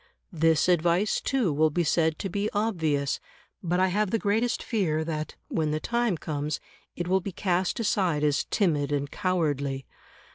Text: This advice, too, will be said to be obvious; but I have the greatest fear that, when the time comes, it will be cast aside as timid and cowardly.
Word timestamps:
This 0.33 0.67
advice, 0.67 1.21
too, 1.21 1.53
will 1.53 1.69
be 1.69 1.83
said 1.83 2.17
to 2.17 2.27
be 2.27 2.49
obvious; 2.53 3.19
but 3.61 3.79
I 3.79 3.89
have 3.89 4.09
the 4.09 4.17
greatest 4.17 4.63
fear 4.63 5.03
that, 5.05 5.35
when 5.47 5.69
the 5.69 5.79
time 5.79 6.17
comes, 6.17 6.59
it 6.95 7.07
will 7.07 7.21
be 7.21 7.31
cast 7.31 7.79
aside 7.79 8.23
as 8.23 8.45
timid 8.49 8.91
and 8.91 9.11
cowardly. 9.11 9.85